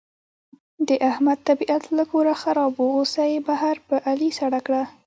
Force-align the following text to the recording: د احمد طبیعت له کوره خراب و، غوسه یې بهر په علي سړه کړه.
د 0.87 0.89
احمد 1.09 1.37
طبیعت 1.49 1.83
له 1.97 2.03
کوره 2.11 2.33
خراب 2.41 2.73
و، 2.77 2.83
غوسه 2.93 3.23
یې 3.31 3.39
بهر 3.47 3.75
په 3.87 3.95
علي 4.09 4.29
سړه 4.39 4.59
کړه. 4.65 4.83